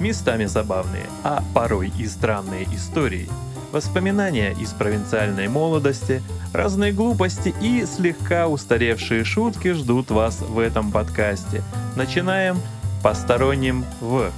[0.00, 3.28] местами забавные, а порой и странные истории,
[3.72, 11.62] воспоминания из провинциальной молодости, разные глупости и слегка устаревшие шутки ждут вас в этом подкасте.
[11.96, 12.56] Начинаем
[13.02, 14.30] посторонним в...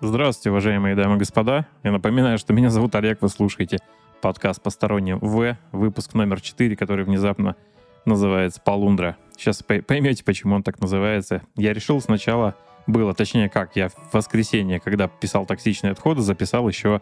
[0.00, 1.66] Здравствуйте, уважаемые дамы и господа.
[1.82, 3.78] Я напоминаю, что меня зовут Олег, вы слушаете
[4.20, 7.56] подкаст «Посторонним В», выпуск номер 4, который внезапно
[8.06, 9.16] называется «Полундра».
[9.36, 11.42] Сейчас поймете, почему он так называется.
[11.56, 17.00] Я решил сначала, было, точнее как, я в воскресенье, когда писал «Токсичные отходы», записал еще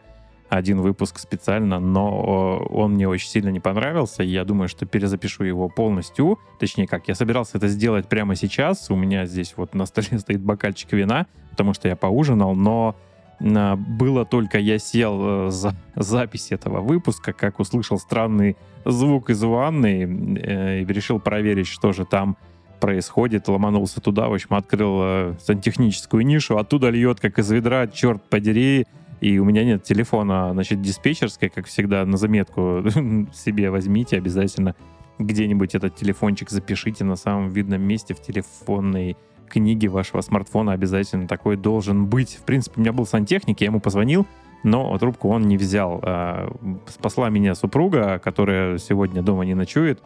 [0.48, 4.23] один выпуск специально, но он мне очень сильно не понравился.
[4.23, 6.38] Я думаю, что перезапишу его полностью.
[6.59, 8.91] Точнее, как, я собирался это сделать прямо сейчас.
[8.91, 12.97] У меня здесь вот на столе стоит бокальчик вина, потому что я поужинал, но
[13.42, 20.38] было только я сел э, за запись этого выпуска, как услышал странный звук из ванны
[20.41, 22.36] э, и решил проверить, что же там
[22.80, 28.22] происходит, ломанулся туда, в общем, открыл э, сантехническую нишу, оттуда льет, как из ведра, черт
[28.28, 28.86] подери,
[29.20, 32.84] и у меня нет телефона, значит, диспетчерской, как всегда, на заметку
[33.33, 34.74] себе возьмите обязательно.
[35.19, 39.17] Где-нибудь этот телефончик запишите на самом видном месте в телефонной
[39.53, 42.36] книги вашего смартфона обязательно такой должен быть.
[42.36, 44.27] В принципе, у меня был сантехник, я ему позвонил,
[44.62, 46.00] но трубку он не взял.
[46.03, 46.50] А,
[46.89, 50.03] спасла меня супруга, которая сегодня дома не ночует,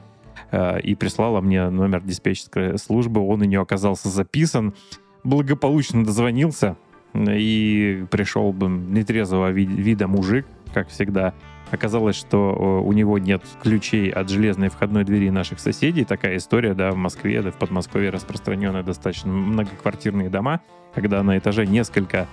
[0.51, 3.21] а, и прислала мне номер диспетчерской службы.
[3.21, 4.75] Он у нее оказался записан.
[5.23, 6.77] Благополучно дозвонился,
[7.15, 11.35] и пришел бы нетрезвого вида мужик, как всегда,
[11.71, 16.05] Оказалось, что у него нет ключей от железной входной двери наших соседей.
[16.05, 20.61] Такая история, да, в Москве, да, в Подмосковье распространенные достаточно многоквартирные дома,
[20.95, 22.29] когда на этаже несколько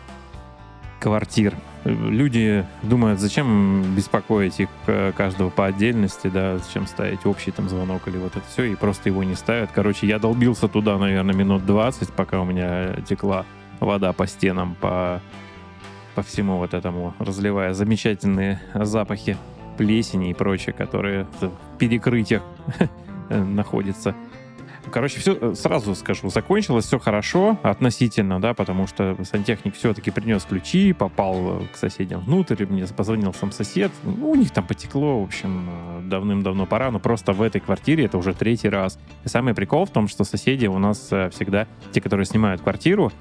[1.03, 1.53] квартир.
[1.83, 8.07] Люди думают, зачем беспокоить их э, каждого по отдельности, да, зачем ставить общий там звонок
[8.07, 9.69] или вот это все, и просто его не ставят.
[9.73, 13.45] Короче, я долбился туда, наверное, минут 20, пока у меня текла
[13.81, 15.21] вода по стенам, по
[16.15, 19.37] по всему вот этому, разливая замечательные запахи
[19.77, 22.43] плесени и прочее, которые в перекрытиях
[23.29, 24.15] находятся.
[24.91, 30.43] Короче, все э, сразу скажу, закончилось все хорошо относительно, да, потому что сантехник все-таки принес
[30.43, 35.21] ключи, попал э, к соседям внутрь, мне позвонил сам сосед, ну, у них там потекло,
[35.21, 38.99] в общем, э, давным-давно пора, но просто в этой квартире это уже третий раз.
[39.23, 43.11] И самый прикол в том, что соседи у нас всегда, те, которые снимают квартиру,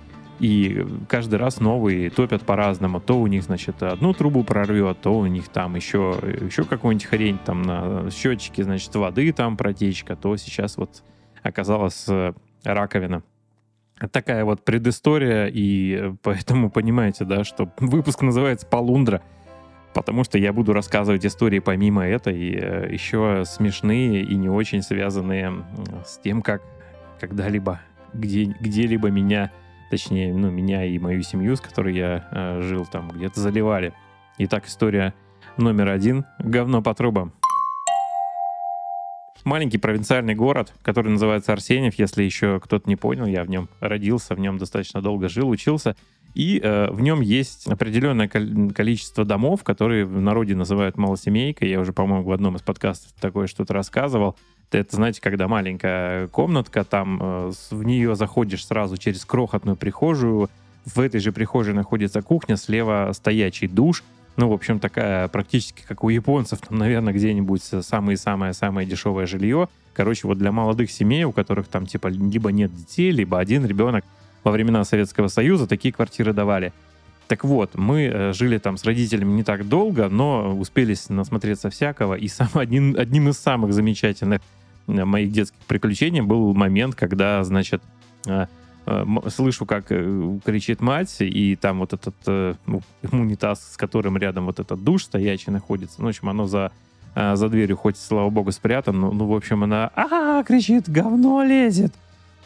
[0.42, 3.00] и каждый раз новые топят по-разному.
[3.00, 7.38] То у них, значит, одну трубу прорвет, то у них там еще, еще какую-нибудь хрень,
[7.38, 11.04] там на счетчике, значит, воды там протечка, то сейчас вот
[11.44, 12.32] оказалась э,
[12.64, 13.22] раковина.
[14.10, 19.22] Такая вот предыстория, и поэтому понимаете, да, что выпуск называется «Полундра»,
[19.94, 25.64] потому что я буду рассказывать истории помимо этой, э, еще смешные и не очень связанные
[26.04, 26.62] с тем, как
[27.20, 27.80] когда-либо,
[28.12, 29.52] где, где-либо меня
[29.92, 33.92] точнее, ну, меня и мою семью, с которой я э, жил там, где-то заливали.
[34.38, 35.12] Итак, история
[35.58, 36.24] номер один.
[36.38, 37.34] Говно по трубам.
[39.44, 44.34] Маленький провинциальный город, который называется Арсеньев, если еще кто-то не понял, я в нем родился,
[44.34, 45.94] в нем достаточно долго жил, учился.
[46.32, 51.68] И э, в нем есть определенное количество домов, которые в народе называют малосемейкой.
[51.68, 54.38] Я уже, по-моему, в одном из подкастов такое что-то рассказывал.
[54.74, 60.48] Это, знаете, когда маленькая комнатка, там э, в нее заходишь сразу через крохотную прихожую,
[60.84, 64.02] в этой же прихожей находится кухня, слева стоячий душ.
[64.36, 69.68] Ну, в общем, такая практически как у японцев, там, наверное, где-нибудь самое-самое-самое дешевое жилье.
[69.92, 74.04] Короче, вот для молодых семей, у которых там, типа, либо нет детей, либо один ребенок,
[74.42, 76.72] во времена Советского Союза такие квартиры давали.
[77.28, 82.14] Так вот, мы э, жили там с родителями не так долго, но успели насмотреться всякого.
[82.14, 87.82] И сам один, одним из самых замечательных Э, моих детских приключений был момент, когда, значит,
[88.26, 88.46] э,
[88.86, 92.14] э, слышу, как кричит мать, и там вот этот
[92.66, 96.72] ну, унитаз, с которым рядом вот этот душ стоячий находится, ну, в общем, оно за,
[97.14, 101.92] за дверью, хоть, слава богу, спрятано, ну, ну в общем, она а кричит, говно лезет.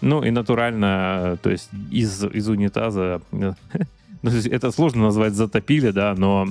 [0.03, 3.23] Ну, и натурально, то есть из, из унитаза,
[4.23, 6.47] это сложно назвать затопили, да, но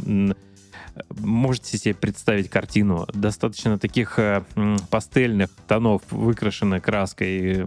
[1.10, 3.08] можете себе представить картину?
[3.14, 4.44] Достаточно таких э,
[4.90, 7.66] пастельных тонов, выкрашенной краской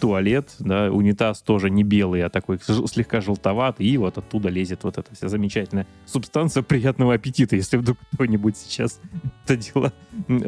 [0.00, 4.98] туалет, да, унитаз тоже не белый, а такой слегка желтоватый, и вот оттуда лезет вот
[4.98, 9.00] эта вся замечательная субстанция приятного аппетита, если вдруг кто-нибудь сейчас
[9.44, 9.92] это дело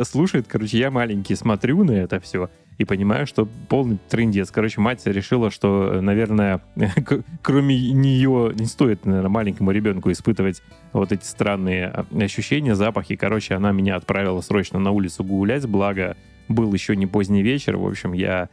[0.05, 0.47] слушает.
[0.49, 4.51] Короче, я маленький смотрю на это все, и понимаю, что полный трендец.
[4.51, 6.63] Короче, мать решила, что, наверное,
[7.43, 10.63] кроме нее не стоит, наверное, маленькому ребенку испытывать
[10.93, 13.17] вот эти странные а, ощущения, запахи.
[13.17, 16.17] Короче, она меня отправила срочно на улицу гулять, благо
[16.49, 17.77] был еще не поздний вечер.
[17.77, 18.49] В общем, я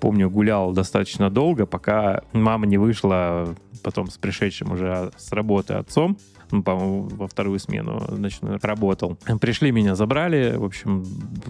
[0.00, 6.18] помню, гулял достаточно долго, пока мама не вышла потом с пришедшим уже с работы отцом,
[6.50, 9.18] ну, по-моему, во вторую смену значит, работал.
[9.40, 10.56] Пришли, меня забрали.
[10.56, 11.04] В общем,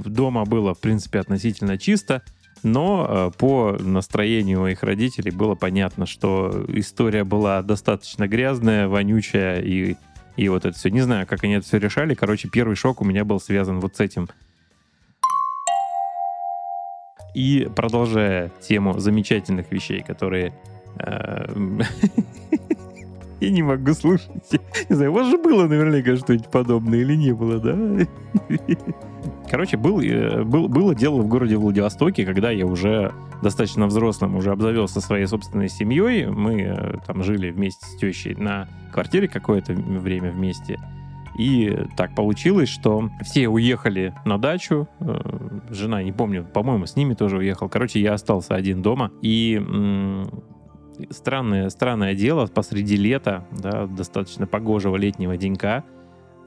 [0.04, 2.22] дома было, в принципе, относительно чисто.
[2.64, 9.94] Но э, по настроению моих родителей было понятно, что история была достаточно грязная, вонючая и,
[10.36, 10.90] и вот это все.
[10.90, 12.14] Не знаю, как они это все решали.
[12.14, 14.28] Короче, первый шок у меня был связан вот с этим.
[17.38, 20.52] И продолжая тему замечательных вещей, которые...
[20.98, 21.46] Э,
[23.40, 24.28] я не могу слушать.
[24.88, 28.06] Не знаю, у вас же было наверняка что-нибудь подобное или не было, да?
[29.48, 34.50] Короче, был, э, был, было дело в городе Владивостоке, когда я уже достаточно взрослым, уже
[34.50, 36.26] обзавелся своей собственной семьей.
[36.26, 40.76] Мы э, там жили вместе с тещей на квартире какое-то время вместе.
[41.38, 44.88] И так получилось, что все уехали на дачу.
[45.00, 45.20] Э,
[45.70, 47.68] жена, не помню, по-моему, с ними тоже уехал.
[47.68, 49.12] Короче, я остался один дома.
[49.22, 49.60] И
[51.10, 55.84] странное, странное дело посреди лета, да, достаточно погожего летнего денька,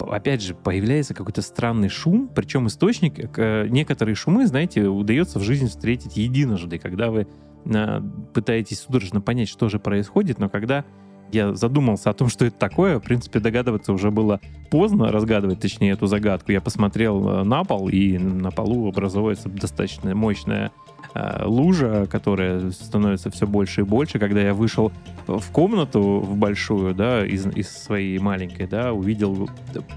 [0.09, 5.67] опять же, появляется какой-то странный шум, причем источник, э, некоторые шумы, знаете, удается в жизни
[5.67, 7.27] встретить единожды, когда вы
[7.65, 8.01] э,
[8.33, 10.85] пытаетесь судорожно понять, что же происходит, но когда
[11.31, 14.39] я задумался о том, что это такое, в принципе, догадываться уже было
[14.69, 16.51] поздно, разгадывать, точнее, эту загадку.
[16.51, 20.71] Я посмотрел э, на пол, и на полу образовывается достаточно мощная
[21.13, 24.17] Э, лужа, которая становится все больше и больше.
[24.17, 24.91] Когда я вышел
[25.27, 29.49] в комнату в большую, да, из, из своей маленькой, да, увидел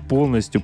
[0.09, 0.63] полностью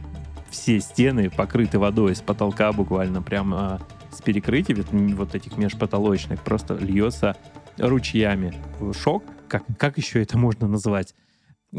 [0.51, 3.81] все стены покрыты водой с потолка буквально прямо
[4.11, 4.75] с перекрытий
[5.15, 7.37] вот этих межпотолочных просто льется
[7.79, 8.53] ручьями.
[9.01, 11.15] Шок, как, как еще это можно назвать?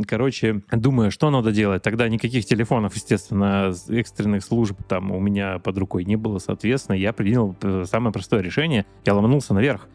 [0.08, 1.84] Короче, думаю, что надо делать.
[1.84, 6.40] Тогда никаких телефонов, естественно, экстренных служб там у меня под рукой не было.
[6.40, 8.86] Соответственно, я принял э, самое простое решение.
[9.06, 9.90] Я ломанулся наверх.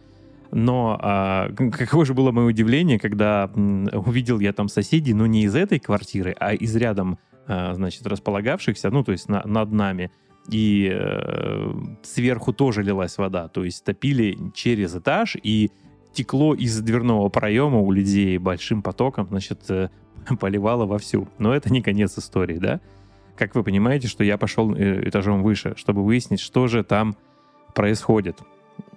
[0.51, 5.57] Но а, какое же было мое удивление, когда увидел я там соседей, но не из
[5.57, 10.11] этой квартиры, а из рядом, а, значит, располагавшихся, ну, то есть на, над нами.
[10.49, 11.73] И э,
[12.05, 15.73] сверху тоже лилась вода, то есть топили через этаж, и
[16.17, 19.91] текло из дверного проема у людей большим потоком, значит, э,
[20.41, 21.29] поливало вовсю.
[21.39, 22.81] Но это не конец истории, да?
[23.37, 27.17] Как вы понимаете, что я пошел э, этажом выше, чтобы выяснить, что же там
[27.75, 28.39] происходит.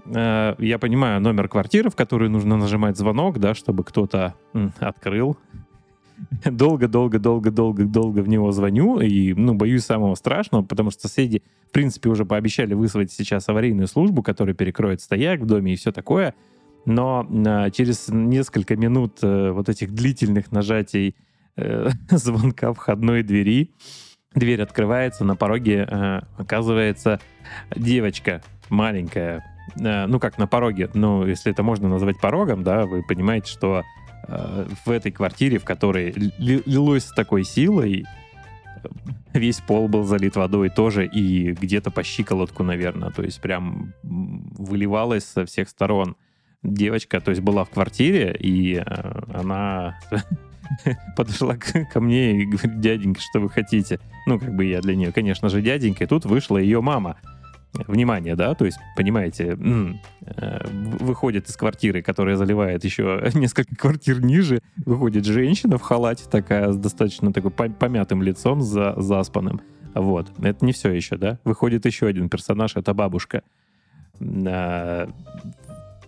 [0.05, 4.35] Э, я понимаю номер квартиры, в которую нужно нажимать звонок, да, чтобы кто-то
[4.79, 5.37] открыл.
[6.45, 12.23] Долго-долго-долго-долго-долго в него звоню и, ну, боюсь самого страшного, потому что соседи, в принципе, уже
[12.23, 16.33] пообещали вызвать сейчас аварийную службу, которая перекроет стояк в доме и все такое
[16.85, 21.15] но э, через несколько минут э, вот этих длительных нажатий
[21.55, 23.71] э, звонка входной двери,
[24.33, 27.19] дверь открывается, на пороге э, оказывается
[27.75, 29.43] девочка маленькая,
[29.75, 33.83] ну как на пороге, ну если это можно назвать порогом, да, вы понимаете, что
[34.85, 38.05] в этой квартире, в которой лилось с такой силой,
[39.33, 45.25] весь пол был залит водой тоже и где-то по щиколотку, наверное, то есть прям выливалось
[45.25, 46.15] со всех сторон
[46.63, 48.83] девочка, то есть была в квартире, и э,
[49.33, 49.99] она
[51.15, 53.99] подошла ко мне и говорит, дяденька, что вы хотите?
[54.25, 56.03] Ну, как бы я для нее, конечно же, дяденька.
[56.03, 57.17] И тут вышла ее мама.
[57.87, 60.67] Внимание, да, то есть, понимаете, э,
[60.99, 66.77] выходит из квартиры, которая заливает еще несколько квартир ниже, выходит женщина в халате такая, с
[66.77, 69.61] достаточно такой помятым лицом, за, заспанным.
[69.93, 71.37] Вот, это не все еще, да?
[71.43, 73.43] Выходит еще один персонаж, это бабушка
[74.19, 75.09] а,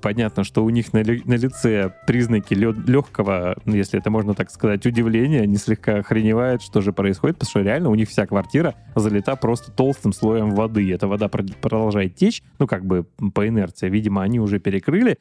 [0.01, 4.50] понятно, что у них на, ли, на лице признаки легкого, ну, если это можно так
[4.50, 8.75] сказать, удивления, они слегка охреневают, что же происходит, потому что реально у них вся квартира
[8.96, 10.91] залита просто толстым слоем воды.
[10.91, 13.89] Эта вода продолжает течь, ну, как бы по инерции.
[13.89, 15.17] Видимо, они уже перекрыли.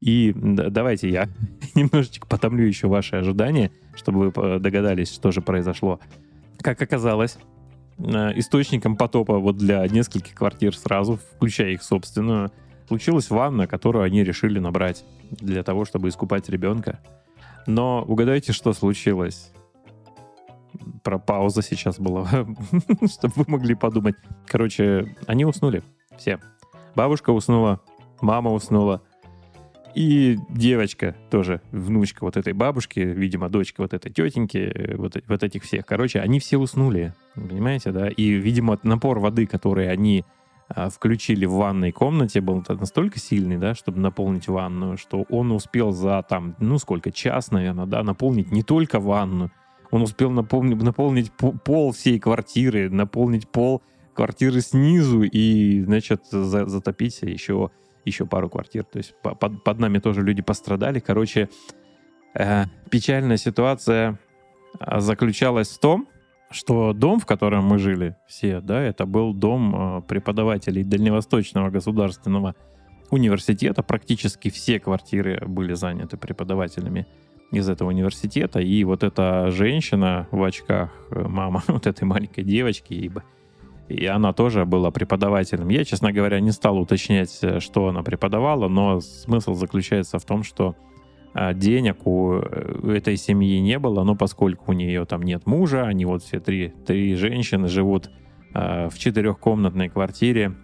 [0.00, 1.28] И давайте я
[1.74, 6.00] немножечко потомлю еще ваши ожидания, чтобы вы догадались, что же произошло.
[6.60, 7.38] Как оказалось,
[7.98, 12.52] э, источником потопа вот для нескольких квартир сразу, включая их собственную,
[12.86, 17.00] Случилась ванна, которую они решили набрать для того, чтобы искупать ребенка.
[17.66, 19.52] Но угадайте, что случилось?
[21.02, 22.28] Про пауза сейчас была,
[23.10, 24.16] чтобы вы могли подумать.
[24.46, 25.82] Короче, они уснули.
[26.18, 26.40] Все.
[26.94, 27.80] Бабушка уснула,
[28.20, 29.02] мама уснула.
[29.94, 35.62] И девочка тоже, внучка вот этой бабушки, видимо, дочка вот этой тетеньки, вот, вот этих
[35.62, 35.86] всех.
[35.86, 38.08] Короче, они все уснули, понимаете, да?
[38.08, 40.24] И, видимо, напор воды, который они
[40.92, 46.24] включили в ванной комнате, был настолько сильный, да, чтобы наполнить ванную, что он успел за
[46.28, 49.50] там, ну сколько, час, наверное, да, наполнить не только ванну,
[49.90, 53.82] он успел наполнить, наполнить пол всей квартиры, наполнить пол
[54.14, 57.70] квартиры снизу и, значит, за, затопить еще
[58.04, 58.84] еще пару квартир.
[58.84, 61.00] То есть под, под нами тоже люди пострадали.
[61.00, 61.48] Короче,
[62.34, 64.18] э, печальная ситуация
[64.78, 66.08] а, заключалась в том,
[66.50, 72.54] что дом, в котором мы жили все, да, это был дом э, преподавателей Дальневосточного государственного
[73.10, 73.82] университета.
[73.82, 77.06] Практически все квартиры были заняты преподавателями
[77.50, 78.60] из этого университета.
[78.60, 83.10] И вот эта женщина в очках, э, мама вот этой маленькой девочки, и,
[83.88, 85.68] и она тоже была преподавателем.
[85.68, 90.42] Я, честно говоря, не стал уточнять, э, что она преподавала, но смысл заключается в том,
[90.42, 90.76] что
[91.54, 96.04] денег у э, этой семьи не было, но поскольку у нее там нет мужа, они
[96.04, 98.10] вот все три, три женщины живут
[98.52, 100.54] в четырехкомнатной квартире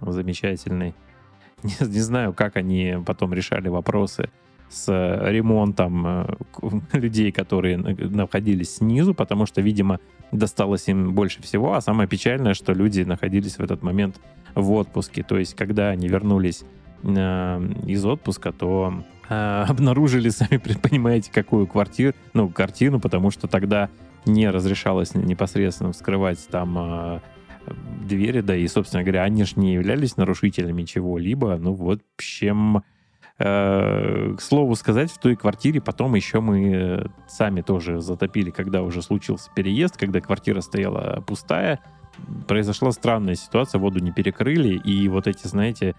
[0.00, 0.94] замечательной.
[1.64, 4.30] Не, не знаю, как они потом решали вопросы
[4.70, 6.34] с ремонтом э,
[6.92, 9.98] людей, которые находились снизу, потому что, видимо,
[10.30, 11.74] досталось им больше всего.
[11.74, 14.20] А самое печальное, что люди находились в этот момент
[14.54, 15.22] в отпуске.
[15.24, 16.62] То есть, когда они вернулись
[17.02, 17.08] э,
[17.86, 18.94] из отпуска, то
[19.30, 23.88] э, обнаружили, сами понимаете, какую квартиру, ну, картину, потому что тогда
[24.26, 27.20] не разрешалось непосредственно вскрывать там э,
[28.04, 31.56] двери, да, и, собственно говоря, они же не являлись нарушителями чего-либо.
[31.56, 32.82] Ну, вот, общем,
[33.42, 39.00] Э, к слову сказать, в той квартире потом еще мы сами тоже затопили, когда уже
[39.00, 41.80] случился переезд, когда квартира стояла пустая.
[42.46, 45.94] Произошла странная ситуация, воду не перекрыли, и вот эти, знаете,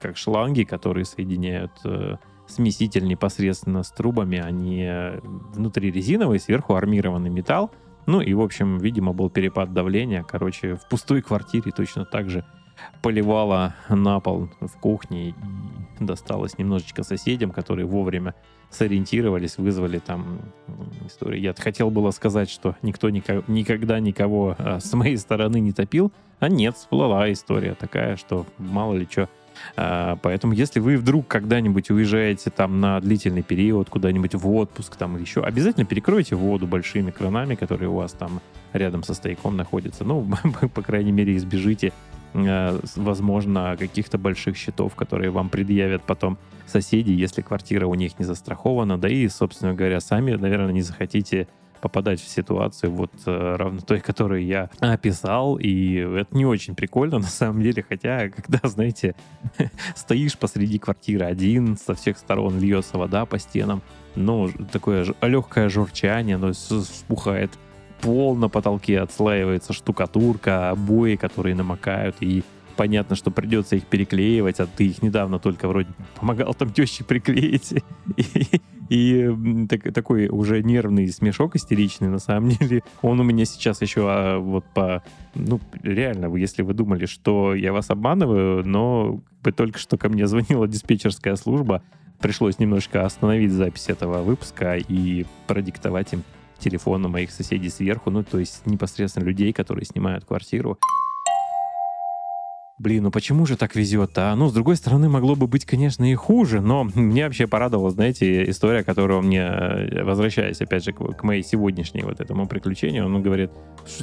[0.00, 2.16] как шланги, которые соединяют э,
[2.48, 5.20] смеситель непосредственно с трубами, они э,
[5.52, 7.70] внутри резиновые, сверху армированный металл.
[8.06, 10.22] Ну и, в общем, видимо, был перепад давления.
[10.22, 12.44] Короче, в пустой квартире точно так же
[13.02, 15.34] поливала на пол в кухне и
[16.00, 18.34] досталось немножечко соседям, которые вовремя
[18.70, 20.40] сориентировались, вызвали там
[21.06, 21.40] историю.
[21.40, 26.12] Я хотел было сказать, что никто нико- никогда никого а, с моей стороны не топил,
[26.38, 29.28] а нет, всплыла история такая, что мало ли что.
[29.76, 35.20] А, поэтому, если вы вдруг когда-нибудь уезжаете там на длительный период, куда-нибудь в отпуск там
[35.20, 38.40] еще, обязательно перекройте воду большими кранами, которые у вас там
[38.72, 40.04] рядом со стояком находятся.
[40.04, 40.28] Ну,
[40.74, 41.92] по крайней мере, избежите
[42.34, 48.24] Э, возможно, каких-то больших счетов, которые вам предъявят потом соседи, если квартира у них не
[48.24, 51.48] застрахована, да и, собственно говоря, сами, наверное, не захотите
[51.80, 57.18] попадать в ситуацию вот э, равно той, которую я описал, и это не очень прикольно
[57.18, 59.14] на самом деле, хотя когда, знаете,
[59.94, 63.82] стоишь посреди квартиры один, со всех сторон льется вода по стенам,
[64.14, 67.50] ну, такое легкое журчание, оно вспухает
[68.00, 72.44] пол на потолке отслаивается штукатурка, обои, которые намокают, и
[72.78, 77.74] понятно, что придется их переклеивать, а ты их недавно только вроде помогал там теще приклеить.
[78.88, 82.82] И, и так, такой уже нервный смешок истеричный, на самом деле.
[83.02, 85.02] Он у меня сейчас еще а, вот по...
[85.34, 89.20] Ну, реально, если вы думали, что я вас обманываю, но
[89.54, 91.82] только что ко мне звонила диспетчерская служба,
[92.18, 96.22] пришлось немножко остановить запись этого выпуска и продиктовать им
[96.58, 100.78] телефона моих соседей сверху, ну, то есть непосредственно людей, которые снимают квартиру.
[102.78, 104.30] Блин, ну почему же так везет-то?
[104.30, 104.36] А?
[104.36, 108.48] Ну, с другой стороны, могло бы быть, конечно, и хуже, но мне вообще порадовала, знаете,
[108.48, 113.20] история, которую мне, э, возвращаясь, опять же, к, к моей сегодняшней вот этому приключению, он
[113.20, 113.50] говорит,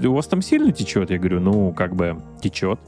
[0.03, 1.09] у вас там сильно течет?
[1.09, 2.79] Я говорю, ну, как бы течет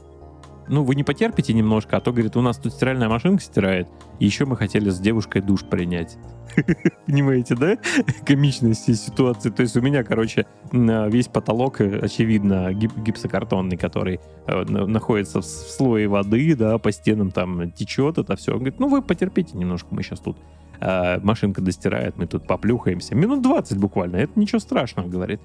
[0.68, 4.24] ну, вы не потерпите немножко, а то, говорит, у нас тут стиральная машинка стирает, и
[4.24, 6.16] еще мы хотели с девушкой душ принять.
[7.06, 7.76] Понимаете, да?
[8.24, 9.50] Комичность ситуации.
[9.50, 16.08] То есть у меня, короче, весь потолок, э, очевидно, гипсокартонный, который э, находится в слое
[16.08, 18.52] воды, да, по стенам там течет это все.
[18.52, 20.36] Он говорит, ну вы потерпите немножко, мы сейчас тут
[20.80, 23.14] а, машинка достирает, мы тут поплюхаемся.
[23.14, 25.40] Минут 20 буквально, это ничего страшного, говорит.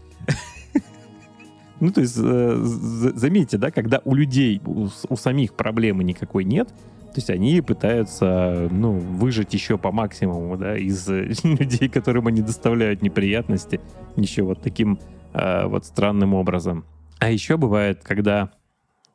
[1.84, 6.70] Ну, то есть, э, заметьте, да, когда у людей, у, у самих проблемы никакой нет,
[6.70, 11.10] то есть они пытаются, ну, выжить еще по максимуму, да, из
[11.44, 13.82] людей, которым они доставляют неприятности,
[14.16, 14.98] еще вот таким
[15.34, 16.86] э, вот странным образом.
[17.20, 18.52] А еще бывает, когда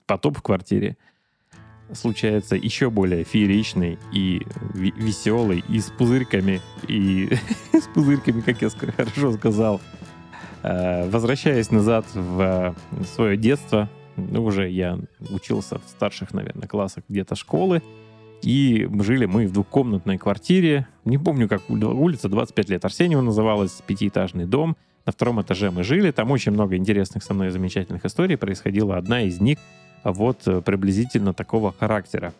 [0.04, 0.98] потоп в квартире
[1.94, 4.42] случается еще более фееричный и
[4.74, 7.30] веселый, и с пузырьками, и
[7.72, 10.07] с пузырьками, как я хорошо сказал, Э,
[10.62, 12.74] возвращаясь назад в
[13.14, 14.98] свое детство, ну, уже я
[15.30, 17.82] учился в старших, наверное, классах где-то школы,
[18.42, 20.86] и жили мы в двухкомнатной квартире.
[21.04, 24.76] Не помню, как улица, 25 лет Арсеньева называлась, пятиэтажный дом.
[25.06, 26.10] На втором этаже мы жили.
[26.10, 28.96] Там очень много интересных со мной замечательных историй происходило.
[28.96, 29.58] Одна из них
[30.04, 32.32] вот э, приблизительно такого характера.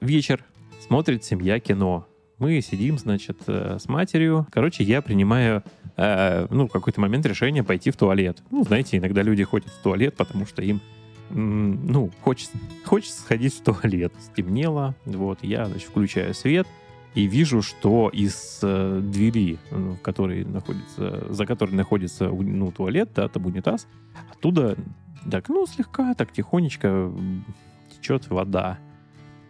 [0.00, 0.44] Вечер.
[0.80, 2.06] Смотрит семья кино.
[2.42, 4.48] Мы сидим, значит, э, с матерью.
[4.50, 5.62] Короче, я принимаю
[5.96, 8.42] э, ну, в какой-то момент решение пойти в туалет.
[8.50, 10.80] Ну, знаете, иногда люди ходят в туалет, потому что им
[11.30, 14.12] ну, хочется, хочется сходить в туалет.
[14.20, 16.66] Стемнело, вот, я, значит, включаю свет
[17.14, 23.28] и вижу, что из э, двери, в которой находится, за которой находится, ну, туалет, да,
[23.28, 23.86] там унитаз,
[24.32, 24.76] оттуда,
[25.30, 27.08] так, ну, слегка, так тихонечко
[27.94, 28.80] течет вода.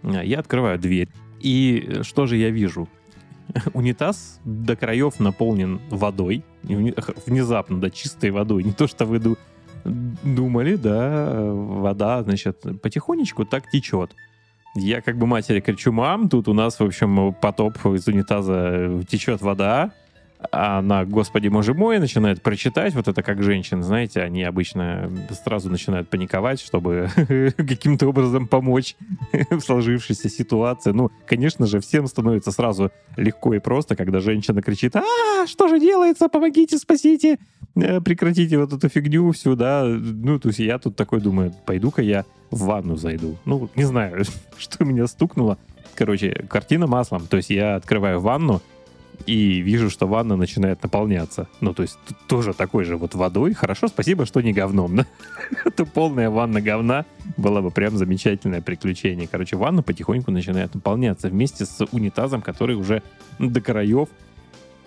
[0.03, 1.09] Я открываю дверь.
[1.43, 2.89] И что же я вижу?
[3.75, 6.45] Унитаз до краев наполнен водой.
[6.63, 8.63] Внезапно, да, чистой водой.
[8.63, 9.21] Не то, что вы
[9.85, 14.15] думали, да, вода, значит, потихонечку так течет.
[14.75, 19.43] Я как бы матери кричу, мам, тут у нас, в общем, потоп из унитаза течет
[19.43, 19.93] вода
[20.51, 25.11] а она, господи, боже мой, начинает прочитать, вот это как женщин, знаете, они обычно
[25.45, 27.09] сразу начинают паниковать, чтобы
[27.57, 28.97] каким-то образом помочь
[29.51, 30.93] в сложившейся ситуации.
[30.93, 35.79] Ну, конечно же, всем становится сразу легко и просто, когда женщина кричит, а, что же
[35.79, 37.39] делается, помогите, спасите,
[37.77, 39.85] э, прекратите вот эту фигню всю, да.
[39.85, 43.37] Ну, то есть я тут такой думаю, пойду-ка я в ванну зайду.
[43.45, 44.25] Ну, не знаю,
[44.59, 45.59] что меня стукнуло.
[45.95, 47.27] Короче, картина маслом.
[47.27, 48.63] То есть я открываю ванну,
[49.27, 51.49] и вижу, что ванна начинает наполняться.
[51.61, 51.99] Ну, то есть
[52.29, 53.55] тоже такой же вот водой.
[53.55, 54.97] Хорошо, спасибо, что не говном.
[54.97, 55.07] Да?
[55.65, 57.05] Это полная ванна говна
[57.37, 59.29] было бы прям замечательное приключение.
[59.31, 63.03] Короче, ванна потихоньку начинает наполняться вместе с унитазом, который уже
[63.39, 64.09] до краев.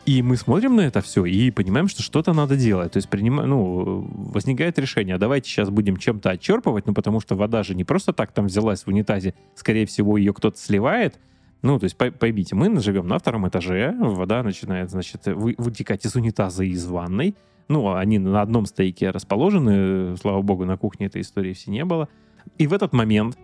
[0.05, 2.91] И мы смотрим на это все и понимаем, что что-то надо делать.
[2.91, 3.37] То есть приним...
[3.37, 7.83] ну, возникает решение, а давайте сейчас будем чем-то отчерпывать, ну потому что вода же не
[7.83, 11.17] просто так там взялась в унитазе, скорее всего, ее кто-то сливает,
[11.65, 16.15] ну, то есть, поймите, мы живем на втором этаже, вода начинает, значит, вы, вытекать из
[16.15, 17.35] унитаза и из ванной.
[17.67, 22.07] Ну, они на одном стейке расположены, слава богу, на кухне этой истории все не было.
[22.59, 23.39] И в этот момент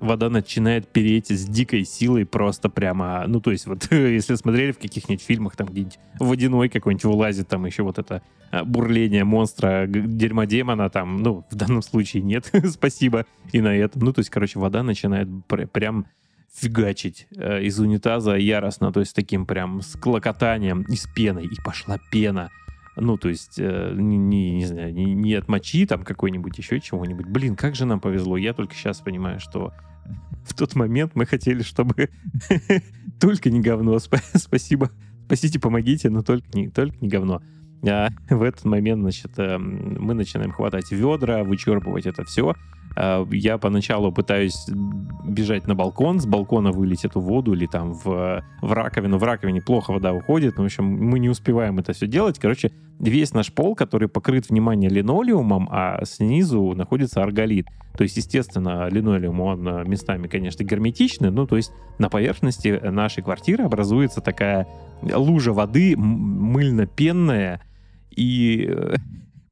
[0.00, 4.78] вода начинает переть с дикой силой просто прямо, ну, то есть вот если смотрели в
[4.78, 10.90] каких-нибудь фильмах, там где-нибудь водяной какой-нибудь вылазит, там еще вот это а, бурление монстра, дерьмодемона
[10.90, 14.02] там, ну, в данном случае нет, спасибо и на этом.
[14.02, 16.06] Ну, то есть, короче, вода начинает пр- прям
[16.54, 21.62] фигачить э, из унитаза яростно, то есть таким прям с клокотанием и с пеной, и
[21.62, 22.50] пошла пена.
[22.96, 26.80] Ну, то есть, э, не, не, не знаю, не, не от мочи там какой-нибудь, еще
[26.80, 27.26] чего-нибудь.
[27.26, 28.36] Блин, как же нам повезло.
[28.36, 29.72] Я только сейчас понимаю, что
[30.44, 32.10] в тот момент мы хотели, чтобы
[33.20, 33.98] только не говно.
[34.34, 34.90] Спасибо.
[35.26, 37.40] Спасите, помогите, но только не, только не говно.
[37.88, 42.54] А в этот момент, значит, э, мы начинаем хватать ведра, вычерпывать это все.
[42.96, 44.68] А, я поначалу пытаюсь
[45.24, 49.18] бежать на балкон, с балкона вылить эту воду или там в, в раковину.
[49.18, 50.58] В раковине плохо вода уходит.
[50.58, 52.38] В общем, мы не успеваем это все делать.
[52.38, 57.66] Короче, весь наш пол, который покрыт, внимание, линолеумом, а снизу находится арголит.
[57.96, 63.22] То есть, естественно, линолеум, он э, местами, конечно, герметичный, ну, то есть на поверхности нашей
[63.22, 64.66] квартиры образуется такая
[65.02, 67.60] лужа воды мыльно-пенная,
[68.10, 68.94] и э,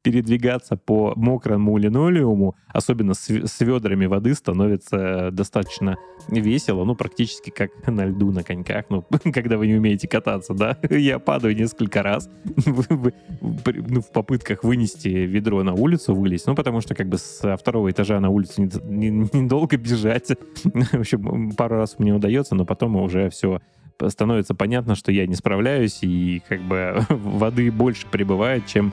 [0.02, 5.96] передвигаться по мокрому линолеуму, особенно с, с ведрами воды, становится достаточно
[6.28, 10.78] весело, ну, практически как на льду на коньках, ну, когда вы не умеете кататься, да,
[10.90, 12.30] я падаю несколько раз
[12.66, 17.90] ну, в попытках вынести ведро на улицу, вылезть, ну, потому что как бы с второго
[17.90, 22.96] этажа на улицу недолго не, не бежать, в общем, пару раз мне удается, но потом
[22.96, 23.60] уже все
[24.06, 28.92] становится понятно, что я не справляюсь, и как бы воды больше прибывает, чем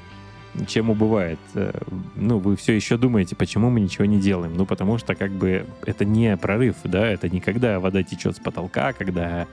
[0.67, 1.39] чем убывает.
[1.53, 1.71] Э,
[2.15, 4.53] ну, вы все еще думаете, почему мы ничего не делаем?
[4.55, 8.39] Ну, потому что как бы это не прорыв, да, это не когда вода течет с
[8.39, 9.47] потолка, когда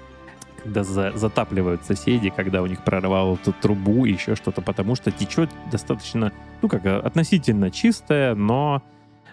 [0.63, 5.51] когда за, затапливают соседи, когда у них прорвало эту трубу, еще что-то, потому что течет
[5.71, 8.81] достаточно, ну как, относительно чистая, но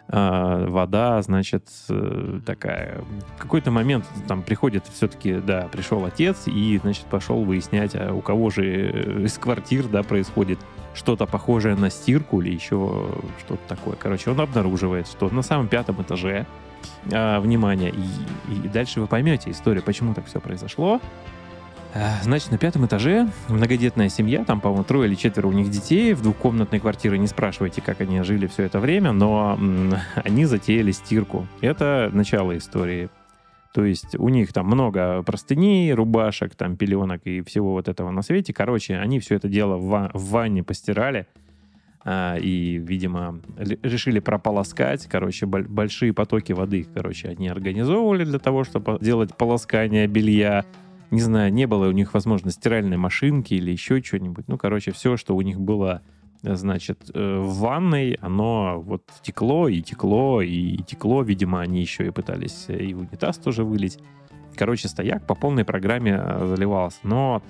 [0.07, 3.03] э, вода, значит, э, такая.
[3.37, 8.21] В какой-то момент там приходит все-таки, да, пришел отец и, значит, пошел выяснять, а у
[8.21, 10.59] кого же из квартир, да, происходит
[10.99, 13.09] что-то похожее на стирку или еще
[13.39, 13.95] что-то такое.
[13.95, 16.45] Короче, он обнаруживает, что на самом пятом этаже,
[17.11, 20.99] а, внимание, и, и дальше вы поймете историю, почему так все произошло.
[21.95, 26.13] А, значит, на пятом этаже многодетная семья, там, по-моему, трое или четверо у них детей,
[26.13, 30.91] в двухкомнатной квартире, не спрашивайте, как они жили все это время, но м, они затеяли
[30.91, 31.47] стирку.
[31.61, 33.09] Это начало истории.
[33.73, 38.21] То есть у них там много простыней, рубашек, там пеленок и всего вот этого на
[38.23, 38.53] свете.
[38.53, 41.27] Короче, они все это дело в, ва- в ванне постирали
[42.03, 45.05] а, и, видимо, решили прополоскать.
[45.05, 50.65] Короче, большие потоки воды, короче, они организовывали для того, чтобы делать полоскание белья.
[51.11, 54.47] Не знаю, не было у них, возможно, стиральной машинки или еще что-нибудь.
[54.47, 56.01] Ну, короче, все, что у них было
[56.41, 61.23] значит, э, в ванной оно вот текло и текло и текло.
[61.23, 63.99] Видимо, они еще и пытались и в унитаз тоже вылить.
[64.55, 66.99] Короче, стояк по полной программе э, заливался.
[67.03, 67.43] Но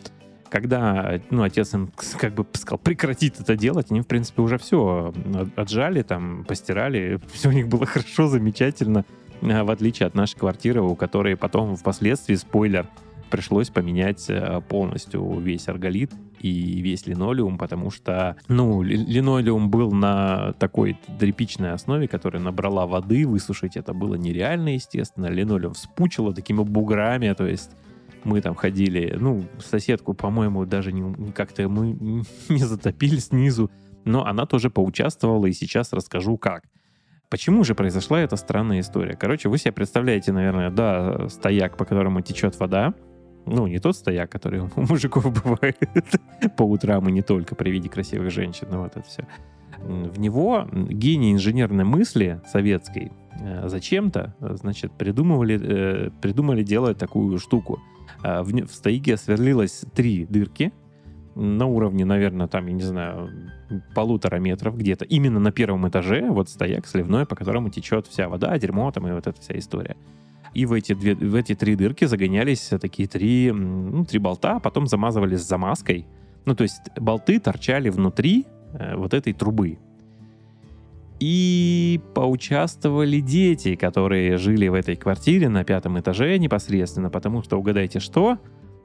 [0.49, 5.13] когда, ну, отец им как бы сказал прекратить это делать, они, в принципе, уже все
[5.55, 9.05] отжали, там, постирали, все у них было хорошо, замечательно,
[9.41, 12.87] в отличие от нашей квартиры, у которой потом впоследствии, спойлер,
[13.29, 20.53] пришлось поменять э, полностью весь арголит и весь линолеум, потому что, ну, линолеум был на
[20.53, 25.27] такой тряпичной основе, которая набрала воды, высушить это было нереально, естественно.
[25.27, 27.71] Линолеум вспучило такими буграми, то есть
[28.23, 31.93] мы там ходили, ну, соседку, по-моему, даже не, как-то мы
[32.49, 33.69] не затопили снизу,
[34.05, 36.63] но она тоже поучаствовала, и сейчас расскажу как.
[37.29, 39.15] Почему же произошла эта странная история?
[39.15, 42.95] Короче, вы себе представляете, наверное, да, стояк, по которому течет вода,
[43.49, 45.77] ну, не тот стояк, который у мужиков бывает
[46.57, 49.27] по утрам и не только при виде красивых женщин, но вот это все.
[49.79, 57.79] В него гений инженерной мысли советской э, зачем-то, значит, придумывали, э, придумали делать такую штуку.
[58.23, 60.73] Э, в, в стояке сверлилось три дырки,
[61.39, 63.29] на уровне, наверное, там, я не знаю,
[63.95, 65.05] полутора метров где-то.
[65.05, 69.11] Именно на первом этаже вот стояк сливной, по которому течет вся вода, дерьмо там и
[69.11, 69.95] вот эта вся история.
[70.53, 74.59] И в эти, две, в эти три дырки загонялись такие три, ну, три болта, а
[74.59, 76.05] потом замазывались замазкой.
[76.45, 79.77] Ну, то есть болты торчали внутри э, вот этой трубы.
[81.19, 87.99] И поучаствовали дети, которые жили в этой квартире на пятом этаже непосредственно, потому что, угадайте
[87.99, 88.39] что,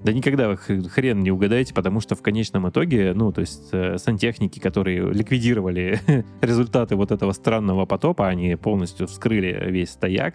[0.04, 3.96] да никогда вы хрен не угадаете, потому что в конечном итоге, ну, то есть э,
[3.96, 5.98] сантехники, которые ликвидировали
[6.42, 10.34] результаты вот этого странного потопа, они полностью вскрыли весь стояк,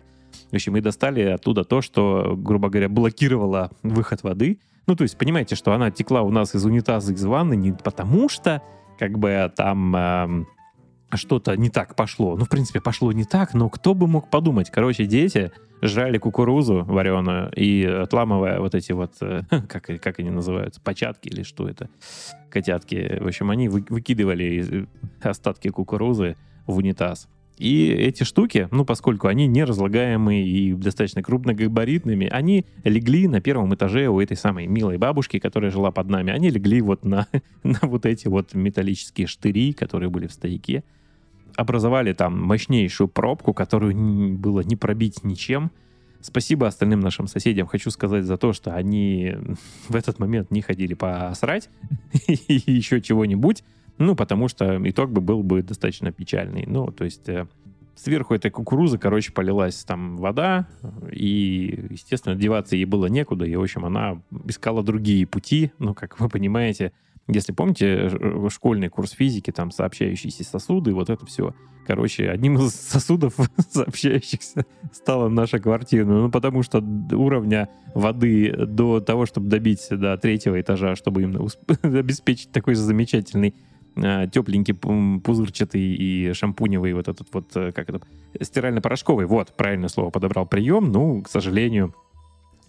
[0.51, 4.59] в общем, мы достали оттуда то, что, грубо говоря, блокировало выход воды.
[4.87, 8.29] Ну, то есть, понимаете, что она текла у нас из унитаза, из ванны не потому
[8.29, 8.61] что,
[8.97, 10.45] как бы, там э,
[11.13, 12.35] что-то не так пошло.
[12.35, 14.69] Ну, в принципе, пошло не так, но кто бы мог подумать?
[14.69, 20.81] Короче, дети жрали кукурузу вареную и отламывая вот эти вот, э, как, как они называются,
[20.81, 21.89] початки или что это,
[22.49, 23.19] котятки.
[23.21, 24.87] В общем, они выкидывали
[25.21, 27.27] остатки кукурузы в унитаз.
[27.59, 33.75] И эти штуки, ну, поскольку они не разлагаемые и достаточно крупногабаритными, они легли на первом
[33.75, 36.31] этаже у этой самой милой бабушки, которая жила под нами.
[36.31, 37.27] Они легли вот на,
[37.63, 40.85] на вот эти вот металлические штыри, которые были в стояке.
[41.57, 45.71] Образовали там мощнейшую пробку, которую было не пробить ничем.
[46.21, 47.67] Спасибо остальным нашим соседям.
[47.67, 49.35] Хочу сказать за то, что они
[49.89, 51.69] в этот момент не ходили посрать
[52.27, 53.65] и еще чего-нибудь.
[53.99, 56.63] Ну, потому что итог бы был бы достаточно печальный.
[56.65, 57.47] Ну, то есть э,
[57.95, 60.69] сверху этой кукурузы, короче, полилась там вода,
[61.11, 66.17] и, естественно, деваться ей было некуда, и, в общем, она искала другие пути, ну, как
[66.21, 66.93] вы понимаете,
[67.27, 68.09] если помните
[68.49, 71.53] школьный курс физики, там сообщающиеся сосуды, вот это все.
[71.85, 73.35] Короче, одним из сосудов
[73.69, 76.05] сообщающихся стала наша квартира.
[76.05, 81.37] Ну, потому что уровня воды до того, чтобы добить до третьего этажа, чтобы им
[81.83, 88.01] обеспечить такой замечательный Э, тепленький, пузырчатый и шампуневый вот этот вот, э, как это,
[88.39, 91.95] стирально-порошковый, вот, правильное слово подобрал прием, ну, к сожалению,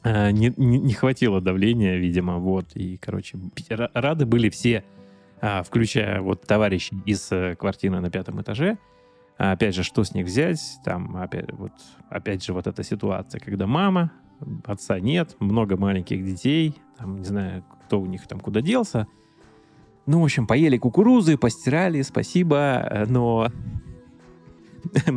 [0.02, 3.38] э, не, не, не хватило давления, видимо, вот, и, короче,
[3.94, 4.84] рады были все,
[5.40, 8.78] а, включая вот товарищей из квартиры на пятом этаже,
[9.36, 11.72] опять же, что с них взять, там, опять, вот,
[12.08, 14.10] опять же, вот эта ситуация, когда мама,
[14.64, 19.06] отца нет, много маленьких детей, там, не знаю, кто у них там куда делся,
[20.06, 23.48] ну, в общем, поели кукурузы, постирали, спасибо, э, но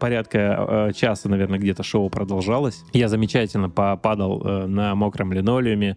[0.00, 2.82] порядка э, часа, наверное, где-то шоу продолжалось.
[2.92, 5.96] Я замечательно попадал э, на мокром линолеуме,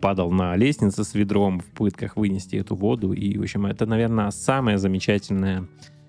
[0.00, 3.12] падал на лестнице с ведром в пытках вынести эту воду.
[3.12, 5.68] И, в общем, это, наверное, самая замечательная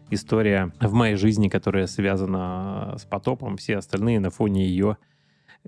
[0.09, 3.57] история в моей жизни, которая связана с потопом.
[3.57, 4.97] Все остальные на фоне ее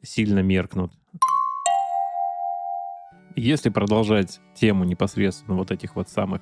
[0.01, 0.91] сильно меркнут.
[3.36, 6.41] Если продолжать тему непосредственно вот этих вот самых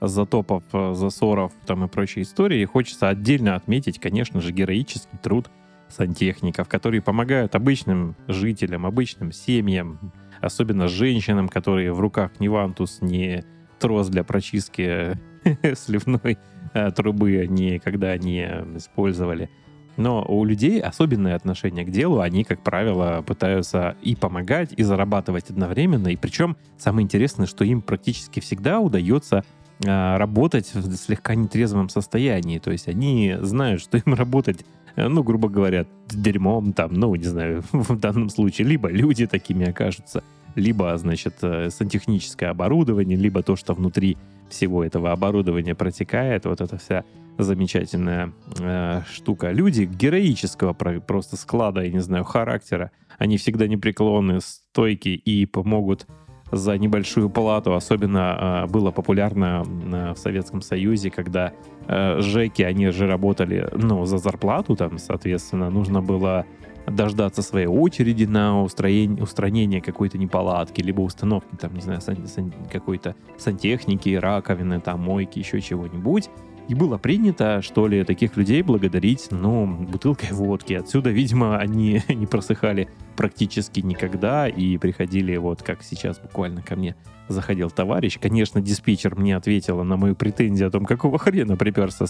[0.00, 5.50] затопов, э, засоров там и прочей истории, хочется отдельно отметить, конечно же, героический труд
[5.88, 13.44] сантехников, которые помогают обычным жителям, обычным семьям, особенно женщинам, которые в руках ни вантус, ни
[13.78, 15.18] трос для прочистки
[15.74, 16.38] сливной
[16.74, 18.44] э, трубы никогда не
[18.76, 19.50] использовали.
[19.98, 22.20] Но у людей особенное отношение к делу.
[22.20, 26.08] Они, как правило, пытаются и помогать, и зарабатывать одновременно.
[26.08, 29.44] И причем самое интересное, что им практически всегда удается
[29.84, 32.60] а, работать в слегка нетрезвом состоянии.
[32.60, 37.24] То есть они знают, что им работать, э, ну, грубо говоря, дерьмом, там, ну, не
[37.24, 40.22] знаю, в данном случае, либо люди такими окажутся,
[40.54, 44.16] либо, значит, э, сантехническое оборудование, либо то, что внутри
[44.48, 47.04] всего этого оборудования протекает, вот эта вся
[47.38, 49.50] замечательная э, штука.
[49.50, 56.06] Люди героического про- просто склада, я не знаю, характера, они всегда непреклонны, стойки и помогут
[56.50, 57.74] за небольшую плату.
[57.74, 61.52] Особенно э, было популярно э, в Советском Союзе, когда
[61.86, 66.46] э, жеки, они же работали, ну, за зарплату там, соответственно, нужно было
[66.86, 72.52] дождаться своей очереди на устроение, устранение какой-то неполадки, либо установки, там, не знаю, сан, сан,
[72.70, 76.30] какой-то сантехники, раковины, там, мойки, еще чего-нибудь.
[76.68, 80.74] И было принято, что ли, таких людей благодарить, ну, бутылкой водки.
[80.74, 86.94] Отсюда, видимо, они не просыхали практически никогда и приходили, вот как сейчас буквально ко мне
[87.28, 88.18] заходил товарищ.
[88.20, 92.04] Конечно, диспетчер мне ответила на мою претензию о том, какого хрена приперся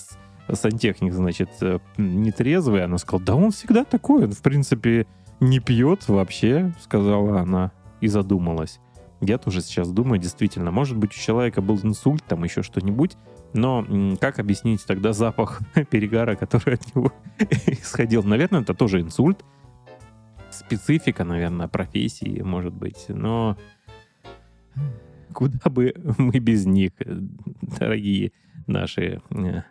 [0.53, 2.85] сантехник, значит, э, нетрезвый.
[2.85, 5.07] Она сказала, да он всегда такой, он, в принципе,
[5.41, 8.81] не пьет вообще, сказала она и задумалась.
[9.21, 13.17] Я тоже сейчас думаю, действительно, может быть, у человека был инсульт, там еще что-нибудь,
[13.55, 17.13] но как объяснить тогда запах перегара, который от него
[17.67, 18.23] исходил?
[18.23, 19.45] Наверное, это тоже инсульт.
[20.51, 23.07] Специфика, наверное, профессии, может быть.
[23.09, 23.57] Но
[25.33, 26.93] куда бы мы без них,
[27.79, 28.33] дорогие
[28.67, 29.63] наши э,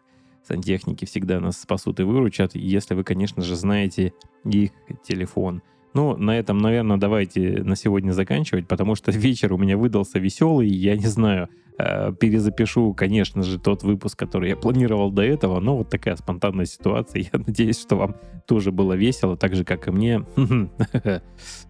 [0.43, 4.13] сантехники, всегда нас спасут и выручат, если вы, конечно же, знаете
[4.43, 4.71] их
[5.03, 5.61] телефон–
[5.93, 10.67] ну, на этом, наверное, давайте на сегодня заканчивать, потому что вечер у меня выдался веселый.
[10.67, 15.59] Я не знаю, э, перезапишу, конечно же, тот выпуск, который я планировал до этого.
[15.59, 17.21] Но вот такая спонтанная ситуация.
[17.33, 20.25] Я надеюсь, что вам тоже было весело, так же, как и мне.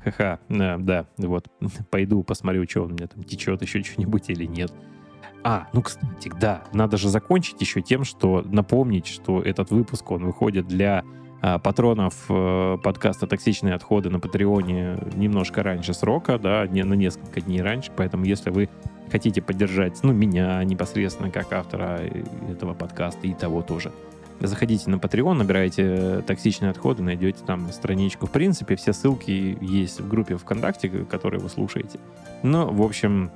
[0.03, 1.47] Ха-ха, э, да, вот.
[1.89, 4.73] Пойду посмотрю, что у меня там течет, еще что-нибудь или нет.
[5.43, 10.25] А, ну, кстати, да, надо же закончить еще тем, что напомнить, что этот выпуск, он
[10.25, 11.05] выходит для
[11.41, 17.61] патронов э, подкаста «Токсичные отходы» на Патреоне немножко раньше срока, да, не, на несколько дней
[17.61, 18.69] раньше, поэтому если вы
[19.11, 22.01] хотите поддержать, ну, меня непосредственно как автора
[22.49, 23.91] этого подкаста и того тоже,
[24.39, 28.25] заходите на Patreon, набираете «Токсичные отходы», найдете там страничку.
[28.25, 31.99] В принципе, все ссылки есть в группе ВКонтакте, которую вы слушаете.
[32.43, 33.31] Но, в общем,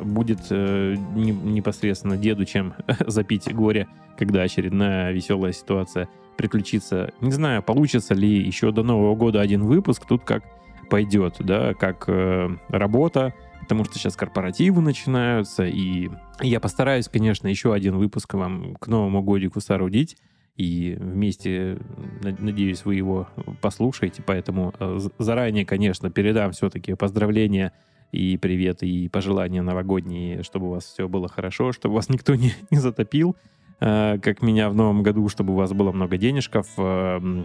[0.00, 2.74] будет э, не, непосредственно деду чем
[3.06, 6.08] запить горе, когда очередная веселая ситуация–
[6.40, 7.12] приключиться.
[7.20, 10.42] Не знаю, получится ли еще до Нового года один выпуск, тут как
[10.88, 16.08] пойдет, да, как э, работа, потому что сейчас корпоративы начинаются, и
[16.40, 20.16] я постараюсь, конечно, еще один выпуск вам к Новому годику соорудить,
[20.56, 21.78] и вместе,
[22.22, 23.28] надеюсь, вы его
[23.60, 27.72] послушаете, поэтому э, заранее, конечно, передам все-таки поздравления
[28.12, 32.54] и привет, и пожелания новогодние, чтобы у вас все было хорошо, чтобы вас никто не,
[32.70, 33.36] не затопил,
[33.80, 37.44] как меня в новом году, чтобы у вас было много денежков, э,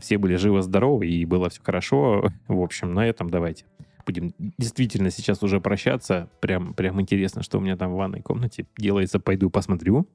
[0.00, 2.28] все были живы-здоровы и было все хорошо.
[2.48, 3.64] В общем, на этом давайте
[4.06, 6.30] будем действительно сейчас уже прощаться.
[6.40, 9.20] Прям, прям интересно, что у меня там в ванной комнате делается.
[9.20, 10.08] Пойду посмотрю.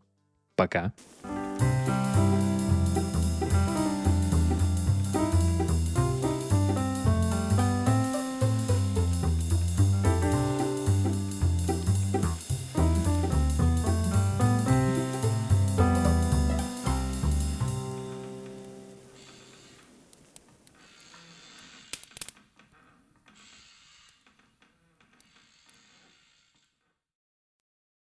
[0.56, 0.94] Пока.
[1.24, 2.03] you